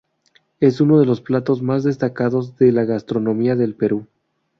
Es 0.59 0.81
uno 0.81 0.99
de 0.99 1.05
los 1.05 1.21
platos 1.21 1.61
más 1.61 1.83
destacados 1.83 2.57
de 2.57 2.71
la 2.71 2.85
gastronomía 2.85 3.55
del 3.55 3.75
Perú. 3.75 4.07